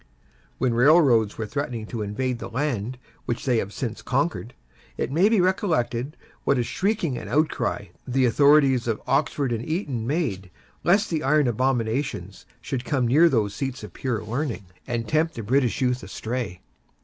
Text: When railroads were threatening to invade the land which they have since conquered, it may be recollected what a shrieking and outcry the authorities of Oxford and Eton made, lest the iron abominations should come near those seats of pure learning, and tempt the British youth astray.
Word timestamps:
When 0.57 0.73
railroads 0.73 1.37
were 1.37 1.45
threatening 1.45 1.85
to 1.85 2.01
invade 2.01 2.39
the 2.39 2.49
land 2.49 2.97
which 3.25 3.45
they 3.45 3.59
have 3.59 3.71
since 3.71 4.01
conquered, 4.01 4.55
it 4.97 5.11
may 5.11 5.29
be 5.29 5.39
recollected 5.39 6.17
what 6.43 6.57
a 6.57 6.63
shrieking 6.63 7.19
and 7.19 7.29
outcry 7.29 7.89
the 8.07 8.25
authorities 8.25 8.87
of 8.87 8.99
Oxford 9.05 9.51
and 9.53 9.63
Eton 9.63 10.07
made, 10.07 10.49
lest 10.83 11.11
the 11.11 11.21
iron 11.21 11.47
abominations 11.47 12.47
should 12.61 12.83
come 12.83 13.07
near 13.07 13.29
those 13.29 13.53
seats 13.53 13.83
of 13.83 13.93
pure 13.93 14.23
learning, 14.23 14.65
and 14.87 15.07
tempt 15.07 15.35
the 15.35 15.43
British 15.43 15.81
youth 15.81 16.01
astray. 16.01 16.61